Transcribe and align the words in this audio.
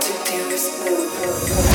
to 0.00 0.12
do 0.24 0.48
this 0.48 0.78
move. 0.84 1.71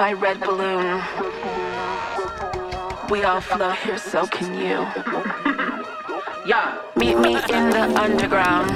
my 0.00 0.14
red 0.14 0.40
balloon. 0.40 1.02
We 3.10 3.22
all 3.24 3.42
flow 3.42 3.72
here, 3.72 3.98
so 3.98 4.26
can 4.26 4.54
you. 4.54 4.78
yeah. 6.46 6.80
Meet 6.96 7.18
me 7.18 7.34
in 7.34 7.68
the 7.68 7.84
underground. 8.00 8.70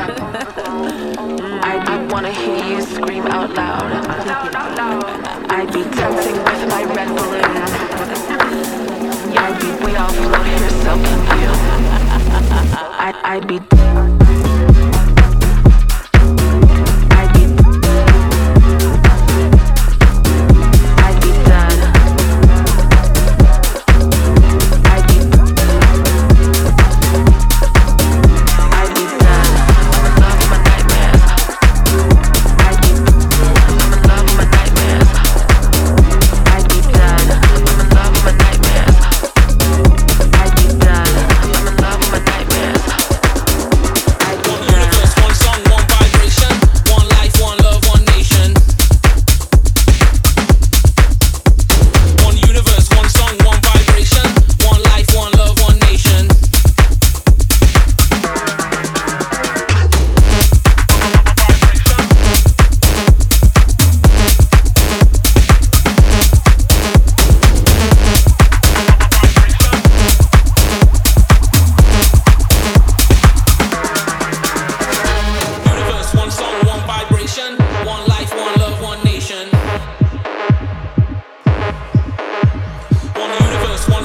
I, 1.64 1.82
I 1.92 2.12
wanna 2.12 2.30
hear 2.30 2.62
you 2.66 2.82
scream 2.82 3.26
out 3.28 3.54
loud. 3.54 3.90
I'd 5.48 5.72
be 5.72 5.82
dancing 5.96 6.36
with 6.44 6.68
my 6.68 6.84
red 6.92 7.08
balloon. 7.16 7.54
Yeah, 9.32 9.48
we 9.82 9.96
all 9.96 10.12
flow 10.12 10.42
here, 10.42 10.70
so 10.84 10.92
can 11.06 11.20
you. 11.40 11.52
I, 13.06 13.12
I'd 13.24 13.48
be. 13.48 14.23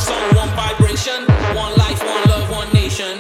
one 0.07 0.49
vibration, 0.55 1.25
one 1.55 1.73
life, 1.75 1.99
one 1.99 2.23
love, 2.29 2.49
one 2.49 2.71
nation, 2.73 3.17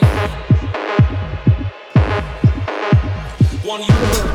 one 3.65 3.81
universe. 3.81 4.28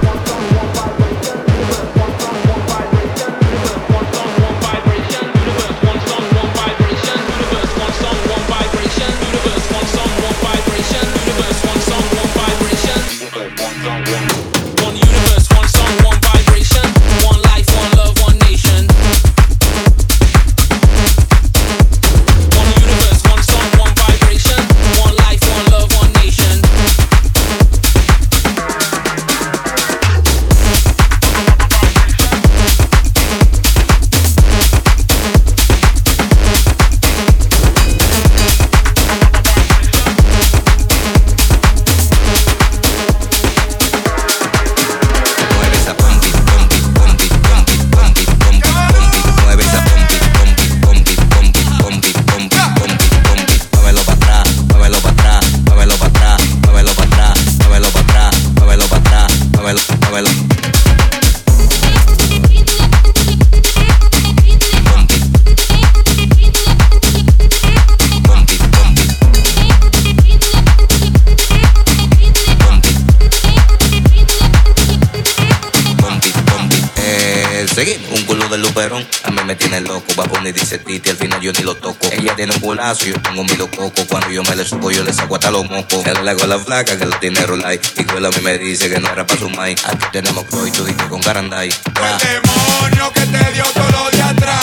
mami 79.35 79.47
me 79.47 79.57
tiene 79.57 79.81
loco. 79.81 80.07
Baboni 80.17 80.53
dice 80.53 80.79
titi, 80.79 81.11
al 81.11 81.17
final 81.17 81.41
yo 81.41 81.53
ni 81.53 81.63
lo 81.63 81.75
toco. 81.75 82.07
Ella 82.13 82.35
tiene 82.35 82.53
un 82.55 82.61
culazo, 82.61 83.07
yo 83.07 83.21
tengo 83.21 83.41
un 83.41 83.47
milo 83.47 83.69
coco. 83.71 84.07
Cuando 84.09 84.31
yo 84.31 84.43
me 84.45 84.57
le 84.57 84.65
subo, 84.65 84.91
yo 84.91 85.03
le 85.05 85.13
saco 85.13 85.35
hasta 85.35 85.51
los 85.51 85.69
mocos. 85.69 86.07
Él 86.07 86.25
le 86.25 86.31
hago 86.31 86.47
la 86.47 86.59
flaca 86.59 86.97
que 86.97 87.05
lo 87.05 87.17
tiene 87.19 87.45
rolay. 87.45 87.81
Y 87.97 88.05
que 88.05 88.13
a 88.13 88.31
mí 88.31 88.41
me 88.43 88.59
dice 88.59 88.89
que 88.89 88.99
no 89.01 89.11
era 89.11 89.27
para 89.27 89.41
su 89.41 89.51
mai. 89.51 89.75
Aquí 89.85 90.07
tenemos 90.13 90.45
croy, 90.45 90.71
tú 90.71 90.85
dijiste 90.85 91.09
con 91.09 91.21
caranday. 91.21 91.71
Fue 91.71 92.11
el 92.11 92.19
demonio 92.19 93.13
que 93.13 93.21
te 93.21 93.53
dio 93.53 93.65
todo 93.65 93.91
lo 93.91 94.11
de 94.11 94.23
atrás. 94.23 94.59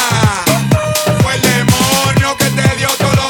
Fue 1.22 1.36
el 1.36 1.42
demonio 1.42 2.38
que 2.38 2.46
te 2.46 2.75
dio 2.78 2.88
todo 2.98 3.10
lo 3.10 3.13
de 3.13 3.18
atrás. 3.18 3.21